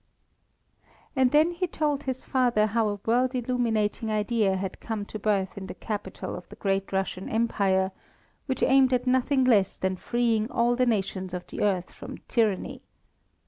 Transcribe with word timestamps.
And 1.15 1.29
then 1.29 1.51
he 1.51 1.67
told 1.67 2.01
his 2.01 2.23
father 2.23 2.65
how 2.65 2.89
a 2.89 2.99
world 3.05 3.35
illuminating 3.35 4.09
idea 4.09 4.55
had 4.57 4.79
come 4.79 5.05
to 5.05 5.19
birth 5.19 5.59
in 5.59 5.67
the 5.67 5.75
capital 5.75 6.35
of 6.35 6.49
the 6.49 6.55
great 6.55 6.91
Russian 6.91 7.29
empire, 7.29 7.91
which 8.47 8.63
aimed 8.63 8.93
at 8.93 9.05
nothing 9.05 9.43
less 9.43 9.77
than 9.77 9.95
freeing 9.95 10.49
all 10.51 10.75
the 10.75 10.87
nations 10.87 11.35
of 11.35 11.45
the 11.45 11.61
earth 11.61 11.91
from 11.91 12.17
tyranny. 12.27 12.81